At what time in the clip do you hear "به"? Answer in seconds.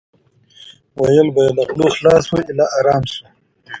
1.35-1.41